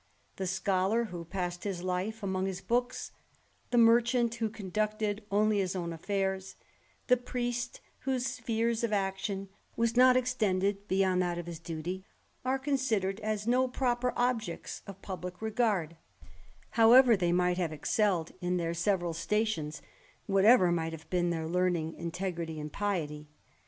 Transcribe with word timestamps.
The 0.37 0.47
scholar 0.47 1.03
who 1.03 1.23
passed 1.25 1.63
his 1.63 1.83
life 1.83 2.23
among 2.23 2.47
his 2.47 2.59
books, 2.59 3.11
the 3.69 3.77
merchant 3.77 4.33
who 4.33 4.49
conducted 4.49 5.23
only 5.29 5.59
his 5.59 5.75
own 5.75 5.93
affairs, 5.93 6.55
the 7.05 7.17
priest, 7.17 7.81
whose 7.99 8.25
sphere 8.25 8.71
of 8.71 8.91
action 8.91 9.47
was 9.75 9.95
not 9.95 10.17
extended 10.17 10.87
beyond 10.87 11.21
that 11.21 11.37
of 11.37 11.45
his 11.45 11.59
duly, 11.59 12.03
are 12.43 12.57
considered 12.57 13.19
as 13.19 13.45
no 13.45 13.67
proper 13.67 14.11
objects 14.15 14.81
of 14.87 15.03
pubhck 15.03 15.39
regard, 15.39 15.97
however 16.71 17.15
they 17.15 17.31
might 17.31 17.57
have 17.59 17.71
excelled 17.71 18.31
in 18.41 18.57
their 18.57 18.73
several 18.73 19.13
stations, 19.13 19.83
whatever 20.25 20.71
might 20.71 20.93
have 20.93 21.07
been 21.11 21.29
their 21.29 21.45
learning, 21.47 21.93
integrity, 21.93 22.59
and 22.59 22.73
piety. 22.73 23.27